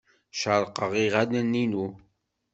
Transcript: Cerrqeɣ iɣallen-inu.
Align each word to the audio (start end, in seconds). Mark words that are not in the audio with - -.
Cerrqeɣ 0.39 0.91
iɣallen-inu. 1.03 1.85